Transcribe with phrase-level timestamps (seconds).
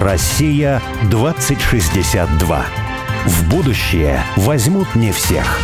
[0.00, 2.64] Россия 2062.
[3.26, 5.58] В будущее возьмут не всех.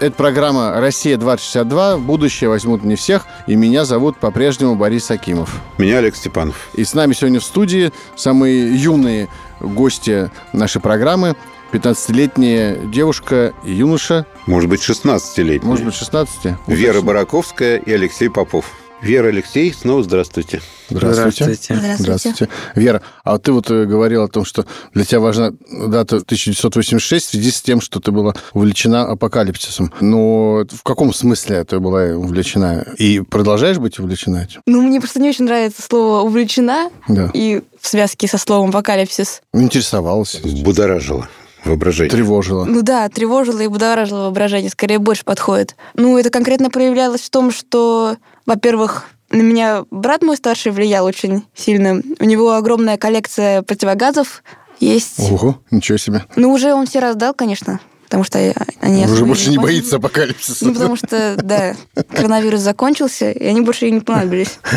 [0.00, 1.98] Это программа «Россия-2062».
[1.98, 3.24] Будущее возьмут не всех.
[3.46, 5.62] И меня зовут по-прежнему Борис Акимов.
[5.78, 6.68] Меня Олег Степанов.
[6.74, 9.28] И с нами сегодня в студии самые юные
[9.60, 11.36] гости нашей программы.
[11.72, 14.26] 15-летняя девушка и юноша.
[14.44, 15.66] Может быть, 16-летняя.
[15.66, 18.66] Может быть, 16 Вера Бараковская и Алексей Попов.
[19.02, 20.60] Вера Алексей, снова здравствуйте.
[20.90, 21.44] Здравствуйте.
[21.54, 21.96] Здравствуйте.
[21.98, 22.48] Здравствуйте.
[22.74, 27.26] Вера, а вот ты вот э, говорила о том, что для тебя важна дата 1986
[27.26, 29.90] в связи с тем, что ты была увлечена апокалипсисом.
[30.00, 32.84] Но в каком смысле ты была увлечена?
[32.98, 34.60] И продолжаешь быть увлечена этим?
[34.66, 37.30] Ну, мне просто не очень нравится слово «увлечена» Да.
[37.32, 39.40] и в связке со словом «апокалипсис».
[39.54, 41.26] Интересовалась, Будоражила
[41.64, 42.10] воображение.
[42.10, 42.64] тревожила.
[42.64, 45.76] Ну да, тревожило и будоражило воображение, скорее больше подходит.
[45.94, 48.16] Ну, это конкретно проявлялось в том, что,
[48.50, 52.02] во-первых, на меня брат мой старший влиял очень сильно.
[52.18, 54.42] У него огромная коллекция противогазов
[54.80, 55.20] есть.
[55.30, 56.24] Ого, ничего себе.
[56.34, 58.40] Ну, уже он все раздал, конечно, потому что
[58.80, 59.04] они...
[59.06, 60.66] Уже больше не боится апокалипсиса.
[60.66, 61.76] Ну, потому что, да,
[62.10, 64.58] коронавирус закончился, и они больше и не понадобились.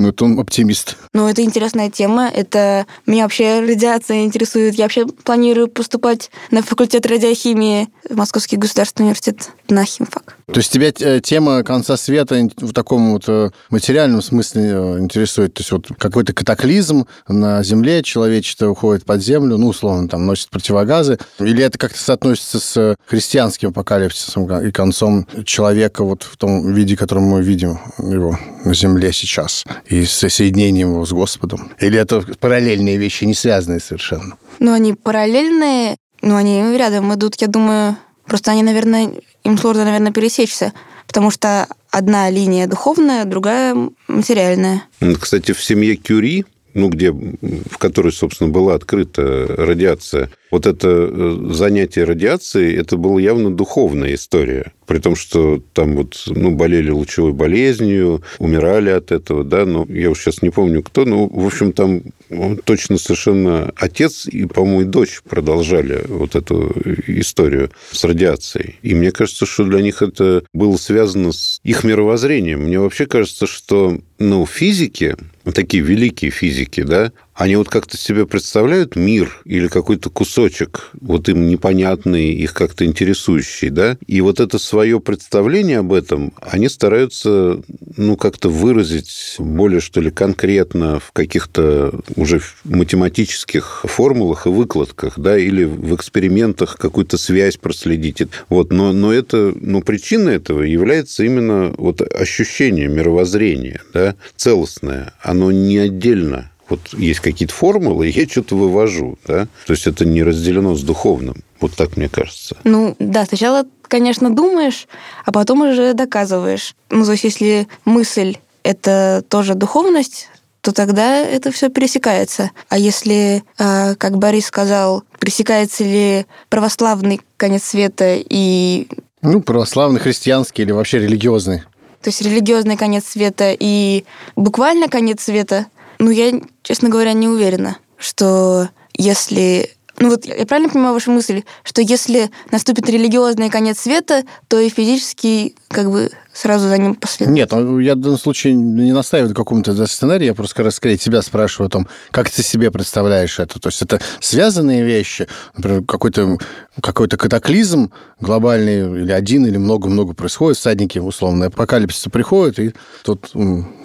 [0.00, 0.96] Ну, это он оптимист.
[1.12, 2.28] Ну, это интересная тема.
[2.32, 4.76] Это меня вообще радиация интересует.
[4.76, 10.37] Я вообще планирую поступать на факультет радиохимии в Московский государственный университет на химфак.
[10.52, 15.52] То есть тебя э, тема конца света в таком вот э, материальном смысле э, интересует?
[15.54, 20.48] То есть вот какой-то катаклизм на Земле, человечество уходит под землю, ну, условно, там, носит
[20.48, 21.18] противогазы?
[21.38, 27.24] Или это как-то соотносится с христианским апокалипсисом и концом человека вот в том виде, котором
[27.24, 31.72] мы видим его на Земле сейчас, и соединением его с Господом?
[31.78, 34.36] Или это параллельные вещи, не связанные совершенно?
[34.60, 37.96] Ну, они параллельные, но они рядом идут, я думаю.
[38.26, 39.10] Просто они, наверное,
[39.48, 40.72] им сложно, наверное, пересечься.
[41.06, 43.74] Потому что одна линия духовная, другая
[44.08, 44.82] материальная.
[45.20, 51.48] Кстати, в семье Кюри, ну, где, в которой, собственно, была открыта радиация, вот это э,
[51.50, 54.72] занятие радиацией, это была явно духовная история.
[54.86, 60.10] При том, что там вот, ну, болели лучевой болезнью, умирали от этого, да, но я
[60.10, 64.82] уж сейчас не помню кто, но, в общем, там ну, точно совершенно отец и, по-моему,
[64.82, 66.74] и дочь продолжали вот эту
[67.06, 68.76] историю с радиацией.
[68.82, 72.64] И мне кажется, что для них это было связано с их мировоззрением.
[72.64, 75.16] Мне вообще кажется, что, ну, физики,
[75.52, 81.46] такие великие физики, да, они вот как-то себе представляют мир или какой-то кусочек, вот им
[81.46, 87.62] непонятный, их как-то интересующий, да, и вот это свое представление об этом они стараются,
[87.96, 95.38] ну, как-то выразить более, что ли, конкретно в каких-то уже математических формулах и выкладках, да,
[95.38, 98.18] или в экспериментах какую-то связь проследить.
[98.48, 105.52] Вот, но, но это, ну, причина этого является именно вот ощущение мировоззрения, да, целостное, оно
[105.52, 109.46] не отдельно вот есть какие-то формулы, и я что-то вывожу, да?
[109.66, 111.42] То есть это не разделено с духовным.
[111.60, 112.56] Вот так мне кажется.
[112.64, 114.86] Ну, да, сначала, конечно, думаешь,
[115.24, 116.74] а потом уже доказываешь.
[116.90, 120.28] Ну, то есть, если мысль— это тоже духовность,
[120.60, 122.50] то тогда это все пересекается.
[122.68, 128.88] А если, э, как Борис сказал, пересекается ли православный конец света и
[129.22, 131.62] Ну, православный, христианский или вообще религиозный?
[132.00, 134.04] то есть религиозный конец света и
[134.36, 135.66] буквально конец света,
[135.98, 139.70] ну, я, честно говоря, не уверена, что если...
[139.98, 144.68] Ну вот я правильно понимаю вашу мысль, что если наступит религиозный конец света, то и
[144.68, 147.34] физический как бы сразу за ним последует?
[147.34, 151.20] Нет, я в данном случае не настаиваю на каком-то сценарии, я просто раз скорее тебя
[151.22, 153.58] спрашиваю о том, как ты себе представляешь это.
[153.58, 156.38] То есть это связанные вещи, например, какой-то
[156.80, 157.90] какой катаклизм
[158.20, 163.30] глобальный, или один, или много-много происходит, всадники, условно, апокалипсис приходит, и тут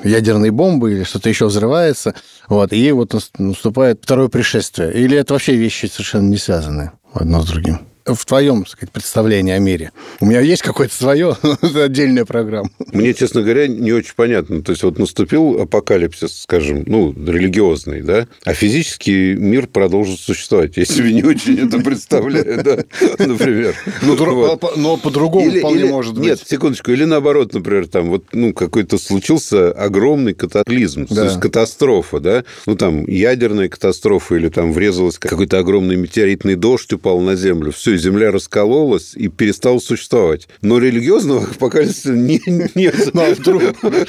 [0.04, 2.14] ядерные бомбы или что-то еще взрывается,
[2.48, 4.94] вот, и вот нас- наступает второе пришествие.
[4.94, 7.93] Или это вообще вещи совершенно не связанные одно с другим?
[8.06, 9.92] В твоем, так сказать, представлении о мире.
[10.20, 11.38] У меня есть какое-то свое,
[11.76, 12.70] отдельная программа.
[12.92, 14.62] Мне, честно говоря, не очень понятно.
[14.62, 20.76] То есть вот наступил апокалипсис, скажем, ну, религиозный, да, а физический мир продолжит существовать.
[20.76, 22.84] Я себе не очень это представляю, да,
[23.26, 23.74] например.
[24.02, 26.24] Ну, по- но по-другому вполне может быть.
[26.26, 26.92] Нет, секундочку.
[26.92, 32.76] Или наоборот, например, там вот, ну, какой-то случился огромный катаклизм, то есть катастрофа, да, ну,
[32.76, 37.72] там, ядерная катастрофа или там врезалась какой-то огромный метеоритный дождь упал на Землю.
[37.72, 40.48] Все, все, Земля раскололась и перестала существовать.
[40.62, 42.42] Но религиозного апокалипсиса не,
[42.76, 43.14] нет.
[43.14, 43.64] Ну, а вдруг?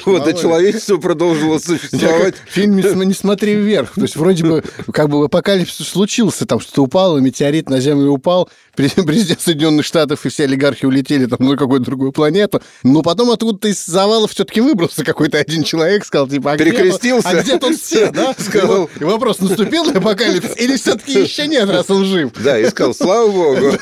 [0.05, 2.35] Вот, а человечество продолжило существовать.
[2.47, 3.93] Фильм «Не смотри вверх».
[3.95, 8.49] То есть вроде бы как бы апокалипсис случился, там что-то упало, метеорит на Землю упал,
[8.75, 12.61] президент Соединенных Штатов и все олигархи улетели там на какую-то другую планету.
[12.83, 17.29] Но потом откуда-то из завалов все-таки выбрался какой-то один человек, сказал, типа, а Перекрестился.
[17.29, 18.35] Где, а где тут все, да?
[18.37, 18.89] Сказал.
[18.99, 22.31] И вопрос, наступил ли апокалипсис или все-таки еще нет, раз он жив?
[22.43, 23.74] Да, и сказал, слава богу.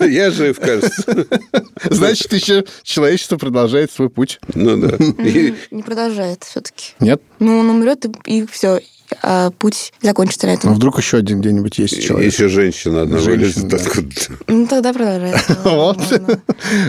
[0.00, 1.26] Я жив, кажется.
[1.90, 4.38] Значит, еще человечество продолжает свой путь.
[4.54, 4.96] Ну да.
[4.98, 6.92] Не продолжает все-таки.
[7.00, 7.20] Нет?
[7.40, 8.80] Ну, он умрет, и, и все.
[9.22, 10.74] А путь закончится на Ну, этом.
[10.74, 12.32] вдруг еще один где-нибудь есть человек.
[12.32, 13.76] Еще женщина одна Женщина, вылезет да.
[13.76, 14.32] откуда-то.
[14.48, 15.36] Ну, тогда продолжает.
[15.64, 15.98] Вот.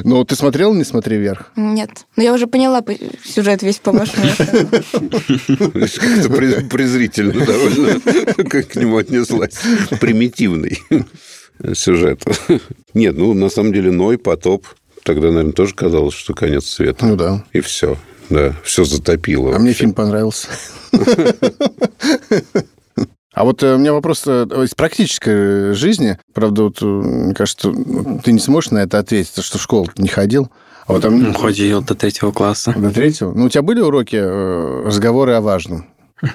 [0.05, 1.51] Ну, ты смотрел «Не смотри вверх»?
[1.55, 1.89] Нет.
[2.15, 4.25] Но я уже поняла по- сюжет весь по-вашему.
[4.39, 7.99] Как-то през- презрительно довольно
[8.49, 9.55] как к нему отнеслась.
[9.99, 10.79] Примитивный
[11.73, 12.23] сюжет.
[12.93, 14.65] Нет, ну, на самом деле, Ной, потоп.
[15.03, 17.05] Тогда, наверное, тоже казалось, что конец света.
[17.05, 17.43] Ну да.
[17.53, 17.97] И все.
[18.29, 19.55] Да, все затопило.
[19.55, 20.47] А мне фильм понравился.
[23.33, 26.17] А вот э, у меня вопрос э, из практической жизни.
[26.33, 27.69] Правда, вот, э, мне кажется,
[28.23, 30.49] ты не сможешь на это ответить, что в школу не ходил.
[30.87, 32.73] А вот там Ну, Ходил до третьего класса.
[32.77, 33.33] до третьего.
[33.33, 35.85] Ну, у тебя были уроки э, разговоры о важном?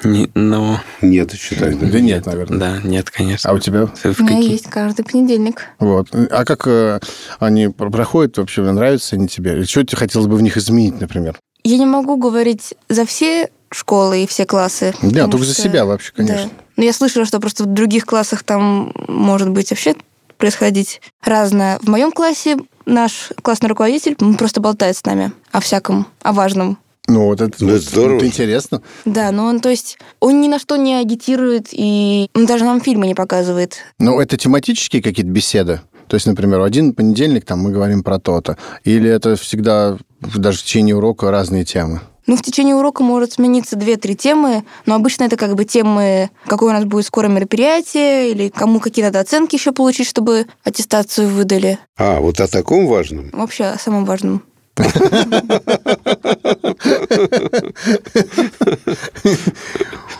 [0.04, 1.72] Не- ну, Нет, считай.
[1.74, 1.86] да.
[1.86, 2.58] Да нет, наверное.
[2.58, 3.48] да, нет, конечно.
[3.48, 3.84] А у тебя?
[3.84, 3.86] У
[4.22, 5.62] меня какие- есть каждый понедельник.
[5.78, 6.08] Вот.
[6.12, 7.00] А как э,
[7.38, 8.60] они пр- проходят вообще?
[8.60, 9.52] Нравятся они тебе?
[9.54, 11.38] Или что тебе хотелось бы в них изменить, например?
[11.70, 14.92] Я не могу говорить за все школы и все классы.
[15.02, 16.46] Да, только за что- себя вообще, конечно.
[16.46, 16.50] Да.
[16.76, 19.94] Но я слышала, что просто в других классах там может быть вообще
[20.36, 21.78] происходить разное.
[21.80, 22.56] В моем классе
[22.86, 26.76] наш классный руководитель просто болтает с нами о всяком, о важном.
[27.06, 28.16] Ну, вот это, Ну, вот, это здорово.
[28.16, 28.82] это интересно.
[29.04, 32.80] Да, но он, то есть, он ни на что не агитирует и он даже нам
[32.80, 33.78] фильмы не показывает.
[34.00, 35.80] Ну, это тематические какие-то беседы?
[36.10, 38.58] То есть, например, один понедельник там мы говорим про то-то.
[38.82, 42.00] Или это всегда даже в течение урока разные темы?
[42.26, 46.70] Ну, в течение урока может смениться две-три темы, но обычно это как бы темы, какое
[46.70, 51.78] у нас будет скоро мероприятие, или кому какие надо оценки еще получить, чтобы аттестацию выдали.
[51.96, 53.30] А, вот о таком важном?
[53.32, 54.42] Вообще о самом важном.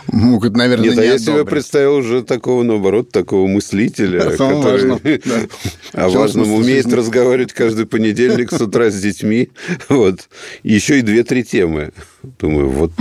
[0.11, 5.21] Это, наверное, Нет, а не я себе представил уже такого, наоборот, такого мыслителя, который
[5.93, 6.97] о важном умеет жизни.
[6.97, 9.49] разговаривать каждый понедельник с утра с детьми.
[9.89, 10.29] Вот.
[10.63, 11.91] Еще и две-три темы.
[12.39, 12.91] Думаю, вот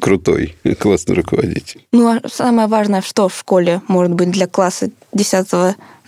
[0.00, 1.84] крутой, классный руководитель.
[1.92, 5.46] Ну, а самое важное, что в школе может быть для класса 10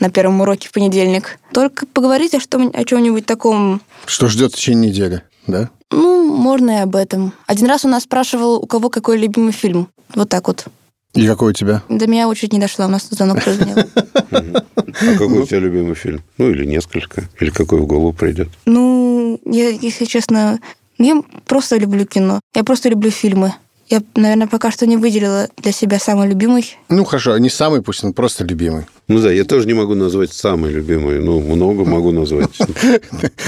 [0.01, 1.39] на первом уроке в понедельник?
[1.53, 5.71] Только поговорить о, что, о чем-нибудь таком, Что ждет в течение недели, да?
[5.93, 7.33] Ну, можно и об этом.
[7.47, 9.89] Один раз у нас спрашивал, у кого какой любимый фильм.
[10.15, 10.67] Вот так вот.
[11.15, 11.83] И какой у тебя?
[11.89, 13.77] До меня очередь не дошла, у нас звонок прозвенел.
[14.95, 16.21] А какой у тебя любимый фильм?
[16.37, 17.25] Ну, или несколько.
[17.41, 18.49] Или какой в голову придет.
[18.67, 20.61] Ну, я, если честно,
[20.99, 22.41] я просто люблю кино.
[22.55, 23.55] Я просто люблю фильмы.
[23.93, 26.79] Я, наверное, пока что не выделила для себя самый любимый.
[26.89, 28.87] Ну, хорошо, не самый, пусть он просто любимый.
[29.07, 31.21] Ну да, я тоже не могу назвать самый любимый.
[31.21, 32.57] Ну, много могу назвать.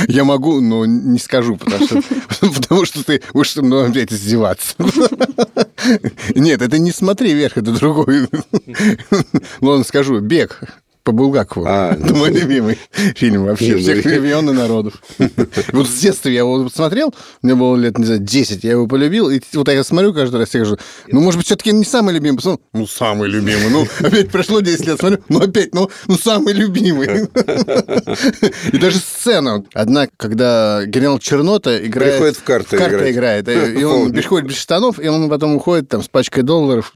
[0.06, 2.02] Я могу, но не скажу, потому что,
[2.60, 4.74] потому что ты уж ну, опять издеваться.
[6.34, 8.28] Нет, это не смотри вверх, это другой.
[9.62, 10.60] Ладно, скажу, бег
[11.04, 11.66] по Булгакову.
[11.68, 12.78] А, это мой любимый
[13.14, 14.94] фильм вообще всех времен и народов.
[15.72, 19.28] Вот с детства я его смотрел, мне было лет, не знаю, 10, я его полюбил,
[19.30, 20.78] и вот я смотрю каждый раз, я говорю,
[21.08, 22.36] ну, может быть, все-таки не самый любимый.
[22.36, 23.68] Посмотрел, Ну, самый любимый.
[23.70, 27.28] Ну, опять прошло 10 лет, смотрю, ну, опять, ну, ну самый любимый.
[28.72, 32.14] И даже сцена одна, когда генерал Чернота играет...
[32.14, 33.10] Приходит в карты играть.
[33.10, 33.48] играет.
[33.48, 36.94] И он приходит без штанов, и он потом уходит там с пачкой долларов,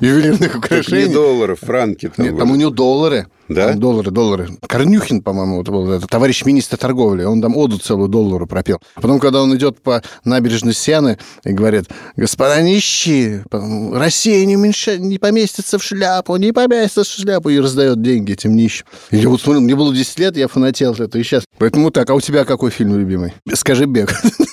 [0.00, 1.12] ювелирных Так не украшений.
[1.12, 2.24] долларов, франки там.
[2.24, 3.26] Нет, там у него доллары.
[3.48, 3.68] Да?
[3.68, 4.48] Там доллары, доллары.
[4.66, 7.24] Корнюхин, по-моему, это был это, товарищ министр торговли.
[7.24, 8.78] Он там оду целую доллару пропел.
[8.94, 11.86] Потом, когда он идет по набережной Сены и говорит,
[12.16, 14.98] господа нищие, Россия не, уменьша...
[14.98, 18.86] не поместится в шляпу, не поместится в шляпу, и раздает деньги этим нищим.
[19.10, 21.44] И я вот смотрю, мне было 10 лет, я фанател этого и сейчас.
[21.58, 23.34] Поэтому так, а у тебя какой фильм любимый?
[23.54, 24.12] Скажи «Бег».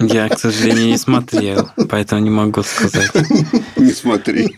[0.00, 3.10] Я, к сожалению, не смотрел, поэтому не могу сказать.
[3.76, 4.54] Не смотри.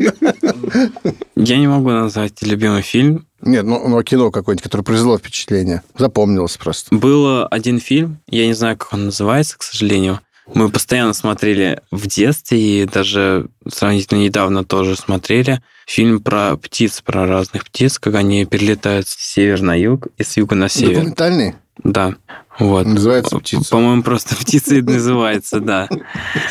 [1.37, 3.27] Я не могу назвать любимый фильм.
[3.41, 5.83] Нет, ну, ну а кино какое-нибудь, которое произвело впечатление.
[5.97, 6.95] Запомнилось просто.
[6.95, 10.21] Был один фильм, я не знаю, как он называется, к сожалению.
[10.55, 17.27] Мы постоянно смотрели в детстве и даже сравнительно недавно тоже смотрели фильм про птиц, про
[17.27, 20.97] разных птиц, как они перелетают с севера на юг и с юга на север.
[20.97, 21.55] Документальный?
[21.85, 22.15] Да.
[22.59, 22.87] Вот.
[22.87, 23.71] Называется птица.
[23.71, 25.89] По-моему, просто птица и называется, да.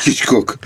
[0.00, 0.58] Хичкок.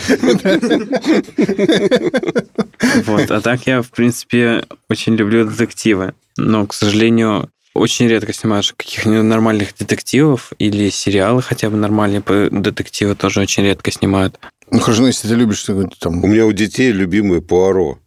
[3.07, 3.31] Вот.
[3.31, 6.15] А так я, в принципе, очень люблю детективы.
[6.37, 13.15] Но, к сожалению, очень редко снимаешь каких-нибудь нормальных детективов или сериалы хотя бы нормальные детективы
[13.15, 14.39] тоже очень редко снимают.
[14.71, 16.23] Ну, хорошо, ну, если ты любишь что-нибудь там...
[16.23, 17.99] У меня у детей любимый Пуаро.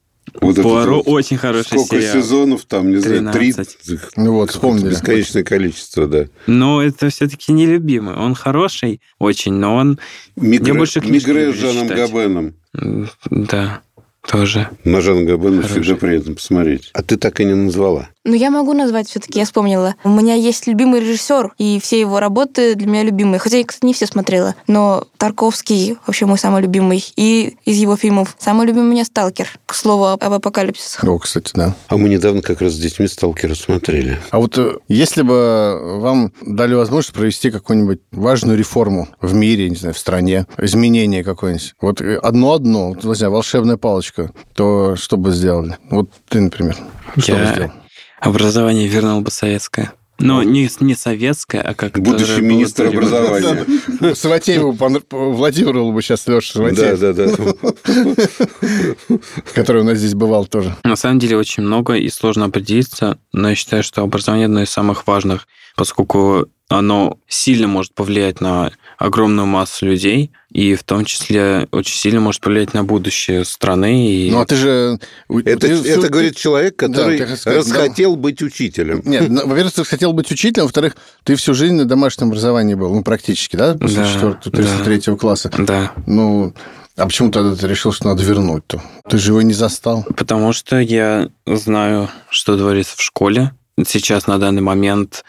[0.41, 2.13] Вот Пуаро это очень хороший Сколько сериал.
[2.21, 3.77] сезонов там, не знаю, 13.
[3.85, 4.17] 30.
[4.17, 4.89] Ну вот, вспомнили.
[4.89, 6.25] Бесконечное количество, да.
[6.47, 8.15] Но это все-таки нелюбимый.
[8.15, 9.99] Он хороший очень, но он...
[10.35, 12.11] Мигре, больше книжки Мигре с Жаном читать.
[12.11, 12.53] Габеном.
[13.29, 13.81] Да,
[14.27, 14.69] тоже.
[14.83, 16.89] На Жана Габена всегда приятно посмотреть.
[16.93, 18.09] А ты так и не назвала.
[18.25, 19.93] Ну, я могу назвать все-таки, я вспомнила.
[20.03, 23.37] У меня есть любимый режиссер, и все его работы для меня любимые.
[23.37, 24.55] Хотя я, кстати, не все смотрела.
[24.65, 27.05] Но Тарковский вообще мой самый любимый.
[27.15, 29.59] И из его фильмов самый любимый у меня «Сталкер».
[29.67, 31.03] К слову, об апокалипсисах.
[31.03, 31.75] О, кстати, да.
[31.87, 34.17] А мы недавно как раз с детьми «Сталкера» смотрели.
[34.31, 39.75] А вот э, если бы вам дали возможность провести какую-нибудь важную реформу в мире, не
[39.75, 44.14] знаю, в стране, изменение какое-нибудь, вот э, одно-одно, вот, не знаю, волшебная палочка,
[44.53, 45.77] то что бы сделали?
[45.89, 46.75] Вот ты, например,
[47.17, 47.71] что бы Я сделал?
[48.19, 49.91] образование вернул бы советское.
[50.17, 54.15] Ну, не, не советское, а как Будущий министр образования.
[54.15, 54.71] Саватееву,
[55.11, 59.17] Владимирову бы сейчас Леша Да, Саватеев, да, да.
[59.53, 60.73] который у нас здесь бывал тоже.
[60.85, 64.69] На самом деле очень много и сложно определиться, но я считаю, что образование одно из
[64.69, 71.67] самых важных, поскольку оно сильно может повлиять на огромную массу людей, и в том числе
[71.71, 74.09] очень сильно может повлиять на будущее страны.
[74.09, 74.31] И...
[74.31, 74.99] Ну, а ты же...
[75.29, 78.09] Это, ты это говорит человек, который ты хотел сказать, да.
[78.11, 79.01] быть учителем.
[79.05, 82.93] Нет, ну, во-первых, ты хотел быть учителем, во-вторых, ты всю жизнь на домашнем образовании был,
[82.93, 84.83] ну, практически, да, после Да, 4 да.
[84.83, 85.51] 33 класса.
[85.57, 86.53] Да, Ну,
[86.95, 88.81] а почему тогда ты решил, что надо вернуть-то?
[89.09, 90.05] Ты же его не застал.
[90.15, 93.51] потому что я знаю, что творится в школе
[93.85, 95.25] сейчас на данный момент.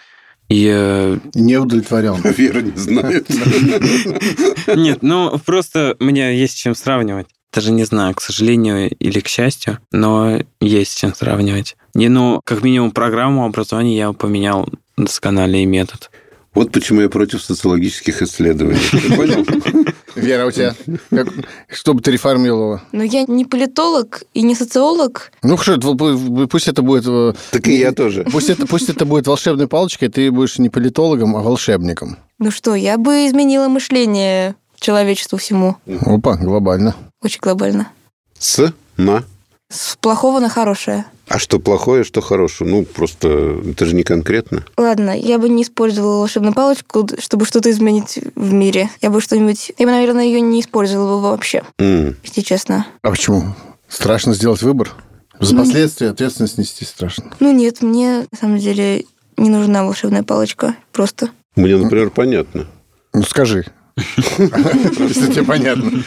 [0.49, 2.21] И Не удовлетворен.
[2.37, 3.29] Вера не знает.
[4.77, 7.27] нет, ну просто у меня есть с чем сравнивать.
[7.53, 11.77] Даже не знаю, к сожалению или к счастью, но есть с чем сравнивать.
[11.95, 16.11] Не, ну, как минимум программу образования я поменял доскональный метод.
[16.57, 18.81] Вот почему я против социологических исследований.
[18.91, 19.45] Ты понял?
[20.15, 20.75] Вера, у тебя?
[21.11, 21.29] Как-
[21.71, 22.81] Что бы ты реформировала?
[22.93, 25.31] Но я не политолог и не социолог.
[25.43, 25.79] Ну, хорошо,
[26.51, 27.05] пусть это будет...
[27.07, 28.25] э, Так и я тоже.
[28.33, 32.17] Пусть это, пусть это будет волшебной палочкой, ты будешь не политологом, а волшебником.
[32.39, 35.77] Ну что, я бы изменила мышление человечеству всему.
[36.07, 36.97] Опа, глобально.
[37.23, 37.89] Очень глобально.
[38.39, 39.23] С, на.
[39.69, 41.07] С плохого на хорошее.
[41.29, 42.71] А что плохое, что хорошее?
[42.71, 44.65] Ну, просто это же не конкретно.
[44.77, 48.91] Ладно, я бы не использовала волшебную палочку, чтобы что-то изменить в мире.
[49.03, 49.73] Я бы что-нибудь...
[49.77, 52.17] Я бы, наверное, ее не использовала бы вообще, М.
[52.23, 52.87] если честно.
[53.03, 53.55] А почему?
[53.89, 54.93] Страшно сделать выбор?
[55.41, 57.35] За Ну, последствия ответственность нести страшно.
[57.41, 59.05] Ну нет, мне, на самом деле,
[59.37, 60.77] не нужна волшебная палочка.
[60.93, 61.31] Просто.
[61.57, 62.67] Мне, например, понятно.
[63.13, 63.67] Ну, скажи.
[64.39, 66.05] Если тебе понятно.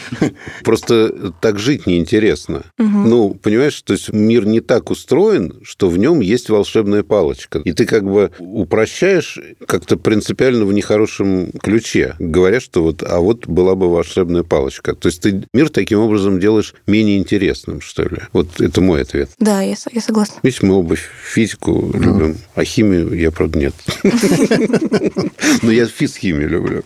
[0.62, 2.62] Просто так жить неинтересно.
[2.78, 7.60] Ну, понимаешь, то есть мир не так устроен, что в нем есть волшебная палочка.
[7.64, 13.46] И ты как бы упрощаешь как-то принципиально в нехорошем ключе, говоря, что вот, а вот
[13.48, 14.94] была бы волшебная палочка.
[14.94, 18.18] То есть ты мир таким образом делаешь менее интересным, что ли.
[18.32, 19.30] Вот это мой ответ.
[19.38, 20.38] Да, я, со- я согласна.
[20.44, 23.74] Видишь, мы оба физику любим, а химию я, правда, нет.
[25.62, 26.84] Но я физхимию люблю.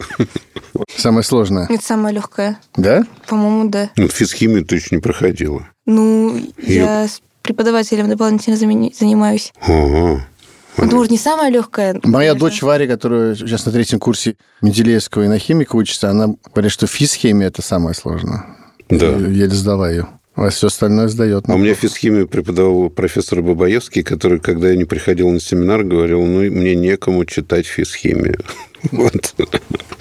[0.96, 1.66] Самое сложное.
[1.68, 2.58] Это самое легкое.
[2.76, 3.04] Да?
[3.28, 3.90] По-моему, да.
[3.96, 5.66] Ну, физхимию ты еще не проходила.
[5.86, 9.52] Ну, я с преподавателем дополнительно занимаюсь.
[9.60, 10.26] Ага.
[10.76, 12.00] Ну, не самое легкое.
[12.02, 12.48] Моя конечно.
[12.48, 16.86] дочь Варя, которая сейчас на третьем курсе Менделеевского и на химика учится, она говорит, что
[16.86, 18.44] физхимия– это самое сложное.
[18.88, 19.06] Да.
[19.06, 20.08] Еле сдала ее.
[20.34, 21.44] А все остальное сдает.
[21.48, 26.40] А мне физхимию преподавал профессор Бабаевский, который, когда я не приходил на семинар, говорил, ну,
[26.40, 28.38] мне некому читать физхимию.
[28.92, 29.34] Вот.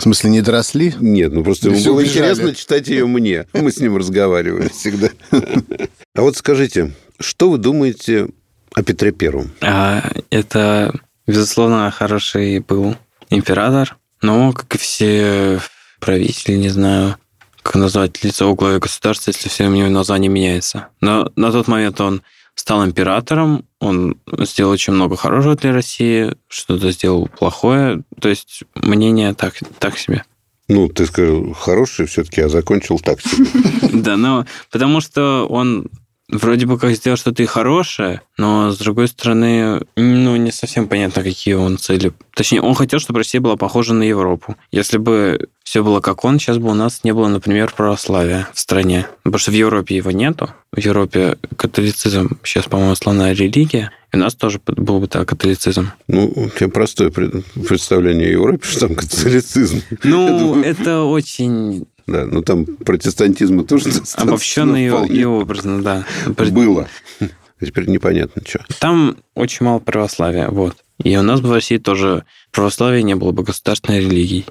[0.03, 0.93] В смысле, не доросли?
[0.99, 2.09] Нет, ну просто ему было убежали.
[2.09, 3.47] интересно читать ее мне.
[3.53, 5.07] Мы с ним разговаривали всегда.
[5.31, 6.91] А вот скажите,
[7.21, 8.27] что вы думаете
[8.73, 9.51] о Петре Первом?
[9.61, 10.93] А, это,
[11.25, 12.97] безусловно, хороший был
[13.29, 15.61] император, но, как и все
[16.01, 17.15] правители, не знаю,
[17.61, 20.89] как назвать лицо во главе государства, если все у него название меняется.
[20.99, 22.23] Но на тот момент он
[22.55, 28.03] стал императором, он сделал очень много хорошего для России, что-то сделал плохое.
[28.19, 30.23] То есть мнение так, так себе.
[30.69, 33.47] Ну, ты сказал, хороший все-таки, а закончил так себе.
[34.03, 35.87] Да, но потому что он
[36.33, 41.23] вроде бы как сделал что-то и хорошее, но с другой стороны, ну, не совсем понятно,
[41.23, 42.11] какие он цели.
[42.33, 44.55] Точнее, он хотел, чтобы Россия была похожа на Европу.
[44.71, 48.59] Если бы все было как он, сейчас бы у нас не было, например, православия в
[48.59, 49.07] стране.
[49.23, 50.49] Потому что в Европе его нету.
[50.71, 53.91] В Европе католицизм сейчас, по-моему, основная религия.
[54.11, 55.91] И у нас тоже был бы так католицизм.
[56.07, 59.81] Ну, у тебя простое представление о Европе, что там католицизм.
[60.03, 66.05] Ну, это очень да, ну там протестантизма тоже Обобщенный и, и образно, да.
[66.27, 66.87] Было.
[67.61, 68.65] А теперь непонятно, что.
[68.79, 70.75] Там очень мало православия, вот.
[71.01, 74.45] И у нас в России тоже православие не было бы государственной религией.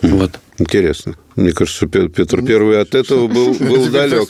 [0.00, 0.40] Вот.
[0.60, 1.16] Интересно.
[1.36, 4.28] Мне кажется, Петр Первый от этого был, был далек.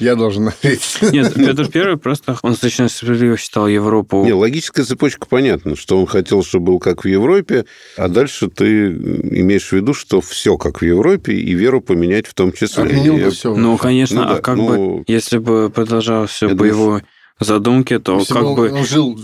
[0.00, 1.12] я должен ответить.
[1.12, 4.24] Нет, Петр Первый просто, он достаточно справедливо считал Европу...
[4.24, 7.66] Не, логическая цепочка понятна, что он хотел, чтобы был как в Европе,
[7.98, 12.32] а дальше ты имеешь в виду, что все как в Европе, и веру поменять в
[12.32, 12.84] том числе.
[12.84, 13.54] Отменил бы все.
[13.54, 14.98] Ну, конечно, ну, да, а как ну...
[14.98, 17.02] бы, если бы продолжалось все по его
[17.44, 18.72] задумке, то Если как бы...
[18.72, 19.18] Он жил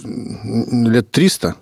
[0.88, 1.56] лет 300,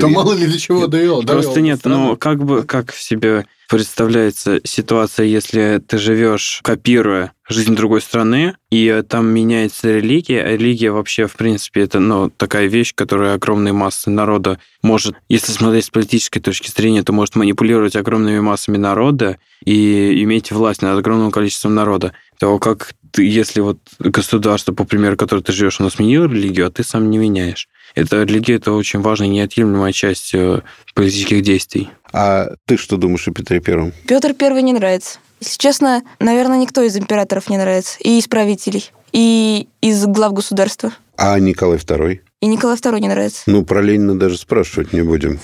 [0.00, 1.22] то мало ли для чего довел.
[1.22, 7.76] Просто нет, но как бы, как в себе представляется ситуация, если ты живешь, копируя жизнь
[7.76, 10.42] другой страны, и там меняется религия.
[10.42, 15.52] А религия вообще, в принципе, это ну, такая вещь, которая огромные массы народа может, если
[15.52, 20.98] смотреть с политической точки зрения, то может манипулировать огромными массами народа и иметь власть над
[20.98, 22.12] огромным количеством народа.
[22.38, 26.70] То как ты, если вот государство, по примеру, которое ты живешь, оно сменило религию, а
[26.70, 27.68] ты сам не меняешь.
[27.94, 30.62] Это религия это очень важная неотъемлемая часть э,
[30.94, 31.90] политических действий.
[32.12, 33.92] А ты что думаешь о Петре Первом?
[34.06, 35.18] Петр Первый не нравится.
[35.40, 37.96] Если честно, наверное, никто из императоров не нравится.
[38.00, 40.92] И из правителей, и из глав государства.
[41.16, 42.22] А Николай Второй?
[42.40, 43.42] И Николай Второй не нравится.
[43.46, 45.38] Ну, про Ленина даже спрашивать не будем.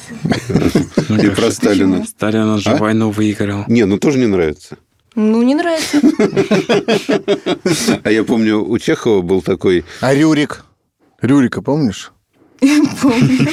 [1.22, 2.04] И про Сталина.
[2.06, 2.76] Сталин же а?
[2.76, 3.64] войну выиграл.
[3.68, 4.78] Не, ну тоже не нравится.
[5.16, 6.00] Ну, не нравится.
[8.04, 9.84] А я помню, у Чехова был такой...
[10.00, 10.64] А Рюрик?
[11.22, 12.12] Рюрика помнишь?
[13.00, 13.48] Помню.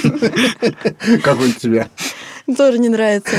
[1.24, 1.88] Как он тебе?
[2.58, 3.32] Тоже не нравится.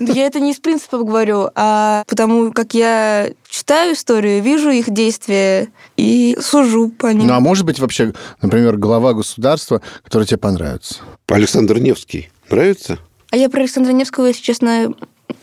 [0.00, 5.68] Я это не из принципов говорю, а потому как я читаю историю, вижу их действия
[5.96, 7.28] и сужу по ним.
[7.28, 10.96] Ну, а может быть вообще, например, глава государства, который тебе понравится?
[11.28, 12.98] Александр Невский нравится?
[13.30, 14.94] А я про Александра Невского, если честно,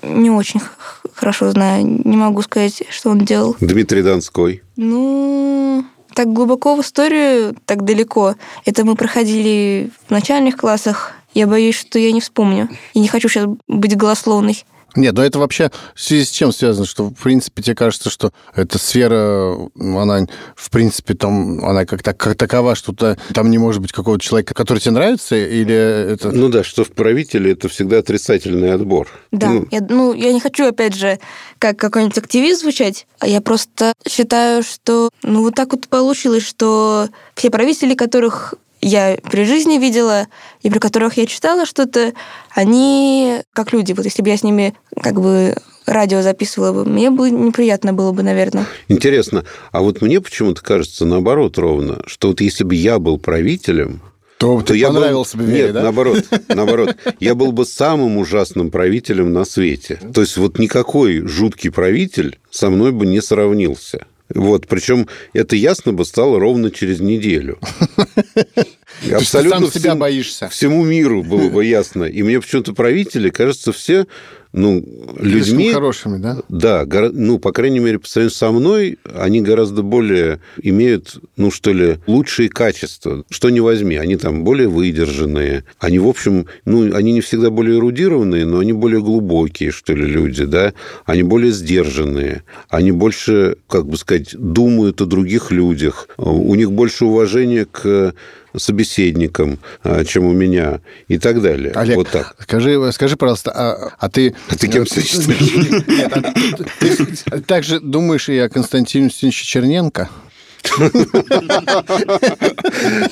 [0.02, 0.62] не очень
[1.13, 2.02] хорошо знаю.
[2.04, 3.56] Не могу сказать, что он делал.
[3.60, 4.62] Дмитрий Донской?
[4.75, 8.36] Ну, так глубоко в историю, так далеко.
[8.66, 11.13] Это мы проходили в начальных классах.
[11.34, 12.70] Я боюсь, что я не вспомню.
[12.94, 14.63] И не хочу сейчас быть голословной.
[14.96, 18.32] Нет, но это вообще в связи с чем связано, что, в принципе, тебе кажется, что
[18.56, 23.58] эта сфера, она, в принципе, там, она как, так, как такова, что -то, там не
[23.58, 25.74] может быть какого-то человека, который тебе нравится, или
[26.14, 26.32] это...
[26.32, 29.08] Ну да, что в правителе это всегда отрицательный отбор.
[29.32, 31.20] Да, ну, я, ну, я не хочу, опять же,
[31.58, 37.10] как какой-нибудь активист звучать, а я просто считаю, что, ну, вот так вот получилось, что
[37.36, 40.28] все правители, которых я при жизни видела
[40.62, 42.13] и при которых я читала что-то,
[42.54, 43.93] они как люди.
[43.93, 48.12] Вот если бы я с ними как бы радио записывала бы, мне бы неприятно было
[48.12, 48.65] бы, наверное.
[48.88, 49.43] Интересно.
[49.72, 54.02] А вот мне почему-то кажется наоборот ровно, что вот если бы я был правителем,
[54.38, 55.46] то, то я понравился был...
[55.46, 55.84] бы Вере, Нет, да?
[55.84, 56.98] наоборот, наоборот.
[57.19, 60.00] Я был бы самым ужасным правителем на свете.
[60.13, 64.06] То есть вот никакой жуткий правитель со мной бы не сравнился.
[64.30, 67.60] Вот, причем это ясно бы стало ровно через неделю.
[69.12, 70.50] Абсолютно себя боишься.
[70.50, 72.04] Всему миру было бы ясно.
[72.04, 74.06] И мне почему-то правители, кажется, все
[74.54, 74.86] ну,
[75.20, 75.74] людьми...
[75.74, 76.38] хорошими, да?
[76.48, 81.74] Да, ну, по крайней мере, по сравнению со мной, они гораздо более имеют, ну, что
[81.74, 83.24] ли, лучшие качества.
[83.32, 85.63] Что не возьми, они там более выдержанные.
[85.80, 90.06] Они, в общем, ну, они не всегда более эрудированные, но они более глубокие, что ли,
[90.06, 90.74] люди, да?
[91.06, 92.44] Они более сдержанные.
[92.70, 96.08] Они больше, как бы сказать, думают о других людях.
[96.18, 98.13] У них больше уважения к
[98.58, 101.72] собеседником, а, чем у меня и так далее.
[101.74, 102.36] Олег, вот так.
[102.39, 104.36] Скажи, скажи, пожалуйста, а, а ты...
[104.50, 104.84] А ты кем?
[105.88, 106.34] Нет, а
[107.32, 110.10] ты также думаешь и о Константине Черненко?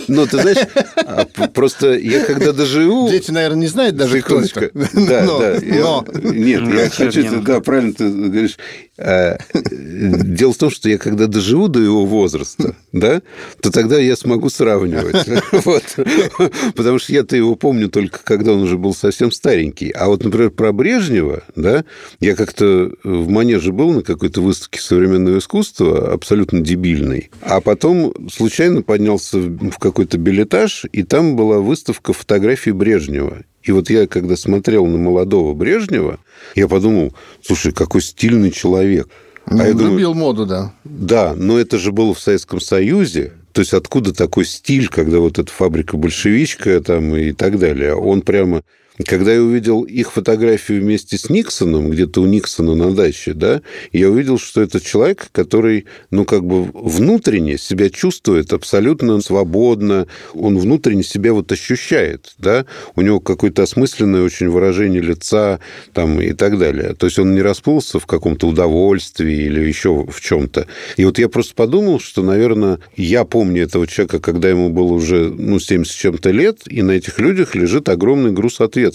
[0.07, 3.09] Ну, ты знаешь, а, просто я когда доживу...
[3.09, 4.71] Дети, наверное, не знают даже, кто это.
[4.93, 5.59] Да, да.
[6.23, 7.41] Нет, я хочу...
[7.41, 8.57] Да, правильно ты говоришь.
[8.97, 13.21] А, дело в том, что я когда доживу до его возраста, да,
[13.61, 15.27] то тогда я смогу сравнивать.
[15.65, 15.83] Вот.
[16.75, 19.91] Потому что я-то его помню только, когда он уже был совсем старенький.
[19.91, 21.83] А вот, например, про Брежнева, да,
[22.19, 27.31] я как-то в Манеже был на какой-то выставке современного искусства, абсолютно дебильной.
[27.41, 33.43] А потом случайно поднялся в какой-то билетаж, и там была выставка фотографий Брежнева.
[33.63, 36.19] И вот я, когда смотрел на молодого Брежнева,
[36.55, 39.07] я подумал, слушай, какой стильный человек.
[39.47, 40.73] Ну, а я любил думаю, моду, да.
[40.83, 43.33] Да, но это же было в Советском Союзе.
[43.53, 47.95] То есть откуда такой стиль, когда вот эта фабрика большевичка там и так далее.
[47.95, 48.63] Он прямо
[49.05, 53.61] Когда я увидел их фотографию вместе с Никсоном, где-то у Никсона на даче, да,
[53.91, 60.57] я увидел, что это человек, который, ну, как бы внутренне себя чувствует абсолютно свободно, он
[60.57, 65.59] внутренне себя вот ощущает, да, у него какое-то осмысленное очень выражение лица
[65.93, 66.93] там и так далее.
[66.95, 70.67] То есть он не расплылся в каком-то удовольствии или еще в чем-то.
[70.97, 75.29] И вот я просто подумал, что, наверное, я помню этого человека, когда ему было уже,
[75.29, 78.90] ну, 70 с чем-то лет, и на этих людях лежит огромный груз ответственности,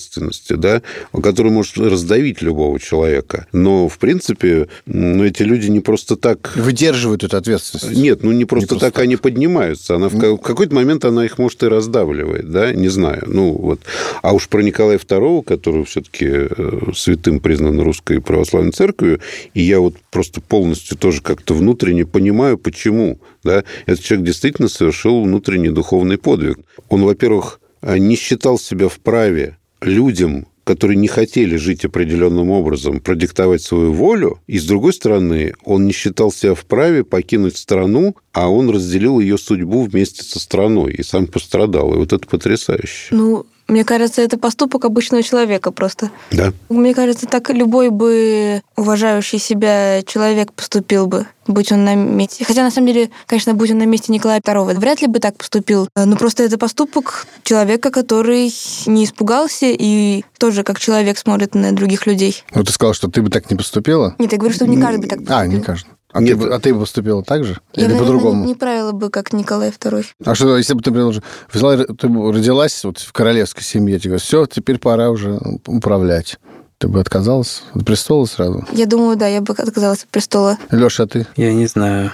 [0.56, 0.82] да,
[1.22, 3.46] который может раздавить любого человека.
[3.52, 6.52] Но, в принципе, ну, эти люди не просто так...
[6.56, 7.96] Выдерживают эту ответственность.
[7.96, 9.96] Нет, ну, не просто, не просто так, так они поднимаются.
[9.96, 13.24] Она в какой-то момент она их, может, и раздавливает, да, не знаю.
[13.26, 13.80] Ну, вот.
[14.22, 19.20] А уж про Николая II, который все-таки э, святым признан русской православной церковью,
[19.54, 23.18] и я вот просто полностью тоже как-то внутренне понимаю, почему.
[23.42, 23.64] Да?
[23.86, 26.58] Этот человек действительно совершил внутренний духовный подвиг.
[26.88, 33.92] Он, во-первых, не считал себя вправе людям, которые не хотели жить определенным образом, продиктовать свою
[33.92, 39.20] волю, и, с другой стороны, он не считал себя вправе покинуть страну, а он разделил
[39.20, 41.94] ее судьбу вместе со страной и сам пострадал.
[41.94, 43.14] И вот это потрясающе.
[43.14, 46.10] Ну, мне кажется, это поступок обычного человека просто.
[46.30, 46.52] Да.
[46.68, 52.44] Мне кажется, так любой бы уважающий себя человек поступил бы, будь он на месте.
[52.44, 55.36] Хотя, на самом деле, конечно, будь он на месте Николая II, вряд ли бы так
[55.36, 55.88] поступил.
[55.96, 58.52] Но просто это поступок человека, который
[58.86, 62.44] не испугался и тоже как человек смотрит на других людей.
[62.54, 64.14] Ну, ты сказал, что ты бы так не поступила?
[64.18, 65.38] Нет, я говорю, что не каждый бы так поступил.
[65.38, 65.90] А, не каждый.
[66.16, 67.60] А, Нет, ты, а ты бы поступила так же?
[67.74, 68.42] Я, Или по-другому?
[68.42, 70.06] Не, не правила бы, как Николай II.
[70.24, 74.10] А что, если бы ты, например, взяла, ты бы родилась вот в королевской семье, тебе
[74.10, 76.38] говорят, все, теперь пора уже управлять.
[76.78, 78.66] Ты бы отказалась от престола сразу?
[78.72, 80.56] Я думаю, да, я бы отказалась от престола.
[80.70, 81.26] Леша, а ты?
[81.36, 82.12] Я не знаю.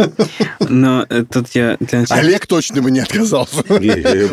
[0.68, 1.78] Но тут я...
[2.10, 3.60] Олег точно бы не отказался.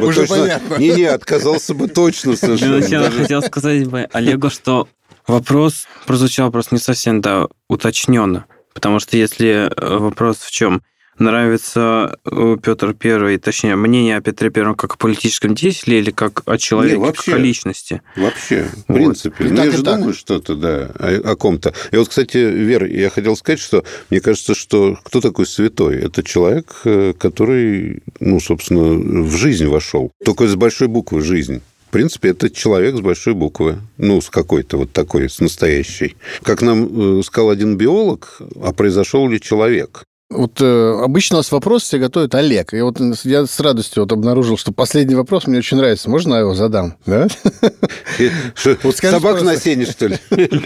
[0.02, 0.76] Уже понятно.
[0.76, 2.80] Не-не, отказался бы точно совершенно.
[2.80, 4.90] Начала хотел сказать бы Олегу, что
[5.28, 8.46] вопрос прозвучал просто не совсем да, уточненно.
[8.78, 10.84] Потому что если э, вопрос в чем?
[11.18, 16.44] Нравится э, Петр Первый, точнее, мнение о Петре Первом как о политическом деятеле или как
[16.46, 18.02] о человеке, Не, вообще, как о личности?
[18.16, 19.46] Вообще, в принципе.
[19.46, 19.52] Вот.
[19.52, 19.98] Ну, я же так.
[19.98, 21.74] думаю что-то, да, о, о ком-то.
[21.90, 25.96] И вот, кстати, Вер, я хотел сказать, что мне кажется, что кто такой святой?
[25.98, 30.12] Это человек, э, который, ну, собственно, в жизнь вошел.
[30.24, 31.64] Только с большой буквы «жизнь».
[31.88, 33.80] В принципе, это человек с большой буквы.
[33.98, 36.18] Ну, с какой-то вот такой, с настоящей.
[36.44, 40.04] Как нам э, сказал один биолог, а произошел ли человек?
[40.30, 42.74] Вот э, обычно у нас вопрос все готовит Олег.
[42.74, 46.10] И вот я с радостью вот обнаружил, что последний вопрос мне очень нравится.
[46.10, 46.98] Можно я его задам?
[47.06, 47.28] Да?
[48.94, 50.18] Собак на сене, что ли?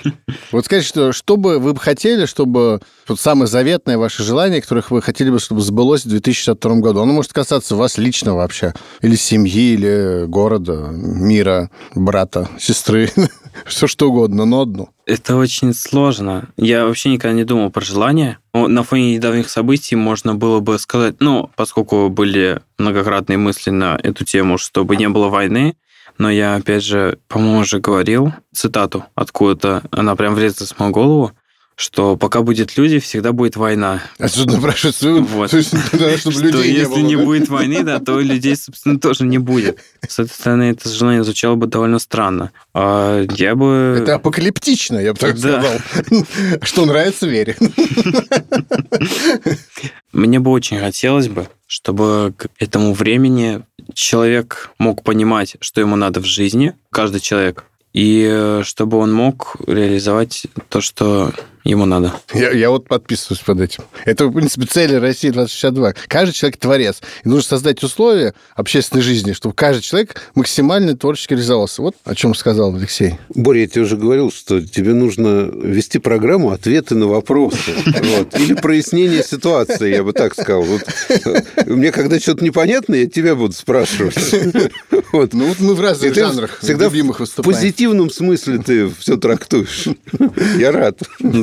[0.51, 4.91] Вот скажите, что, что бы вы бы хотели, чтобы вот самое заветное ваше желание, которых
[4.91, 7.01] вы хотели бы, чтобы сбылось в 2062 году?
[7.01, 8.73] Оно может касаться вас лично вообще.
[9.01, 13.11] Или семьи, или города, мира, брата, сестры.
[13.65, 14.89] Все что угодно, но одно.
[15.05, 16.49] Это очень сложно.
[16.57, 18.37] Я вообще никогда не думал про желание.
[18.53, 24.25] На фоне недавних событий можно было бы сказать, ну, поскольку были многократные мысли на эту
[24.25, 25.75] тему, чтобы не было войны,
[26.17, 31.31] но я, опять же, по-моему, уже говорил цитату откуда-то, она прям врезалась в мою голову,
[31.75, 34.03] что пока будет люди, всегда будет война.
[34.19, 35.51] Отсюда напрашивается вот.
[35.51, 39.23] то есть, да, чтобы что людей если не, будет войны, да, то людей, собственно, тоже
[39.23, 39.79] не будет.
[40.07, 42.51] С этой стороны, это желание звучало бы довольно странно.
[42.73, 43.97] А я бы...
[44.01, 45.79] Это апокалиптично, я бы так сказал.
[46.61, 47.55] Что нравится Вере.
[50.11, 56.19] Мне бы очень хотелось бы, чтобы к этому времени человек мог понимать, что ему надо
[56.19, 62.13] в жизни, каждый человек, и э, чтобы он мог реализовать то, что ему надо.
[62.33, 63.83] Я, я вот подписываюсь под этим.
[64.05, 65.93] Это, в принципе, цель России 2062.
[66.07, 67.01] Каждый человек творец.
[67.23, 71.81] И нужно создать условия общественной жизни, чтобы каждый человек максимально творчески реализовался.
[71.81, 73.15] Вот о чем сказал Алексей.
[73.29, 77.71] Боря, я тебе уже говорил, что тебе нужно вести программу «Ответы на вопросы».
[77.85, 78.39] Вот.
[78.39, 80.63] Или прояснение ситуации, я бы так сказал.
[80.63, 80.83] Вот.
[81.65, 84.17] Мне когда что-то непонятно, я тебя буду спрашивать.
[85.11, 85.33] Вот.
[85.33, 87.53] Ну вот мы в разных жанрах всегда любимых выступаем.
[87.53, 89.87] В позитивном смысле ты все трактуешь.
[90.57, 90.99] Я рад.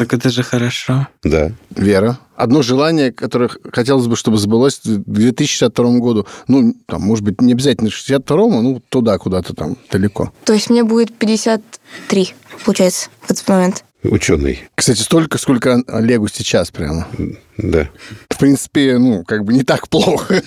[0.09, 1.07] Так это же хорошо.
[1.23, 1.53] Да.
[1.77, 6.27] Вера, одно желание, которое хотелось бы, чтобы сбылось в 2062 году.
[6.47, 10.33] Ну, там, может быть, не обязательно 62-му, ну, туда куда-то там далеко.
[10.45, 13.85] То есть мне будет 53, получается, в этот момент.
[14.05, 14.61] Ученый.
[14.77, 17.09] Кстати, столько, сколько Олегу сейчас прямо.
[17.57, 17.89] Да.
[18.31, 20.41] В принципе, ну, как бы не так плохо.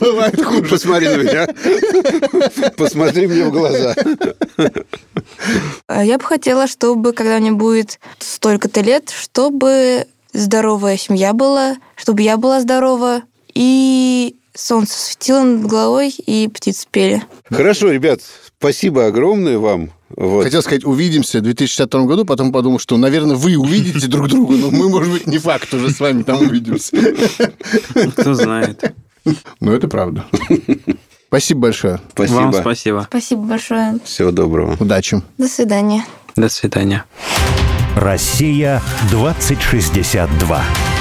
[0.00, 0.62] Бывает хуже.
[0.70, 2.70] Посмотри на меня.
[2.76, 3.96] Посмотри мне в глаза.
[5.88, 12.22] А я бы хотела, чтобы, когда мне будет столько-то лет, чтобы здоровая семья была, чтобы
[12.22, 13.22] я была здорова,
[13.54, 17.22] и солнце светило над головой, и птицы пели.
[17.48, 18.20] Хорошо, ребят,
[18.58, 19.92] спасибо огромное вам.
[20.08, 20.44] Вот.
[20.44, 24.70] Хотел сказать, увидимся в 2062 году, потом подумал, что, наверное, вы увидите друг друга, но
[24.70, 26.96] мы, может быть, не факт уже с вами там увидимся.
[28.12, 28.94] Кто знает.
[29.60, 30.24] Но это правда.
[31.28, 32.00] Спасибо большое.
[32.12, 32.36] Спасибо.
[32.36, 33.06] Вам спасибо.
[33.08, 33.98] Спасибо большое.
[34.04, 34.76] Всего доброго.
[34.78, 35.22] Удачи.
[35.38, 36.06] До свидания.
[36.36, 37.04] До свидания.
[37.96, 40.95] Россия 2062.